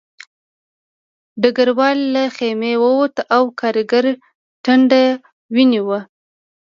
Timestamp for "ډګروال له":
1.41-2.23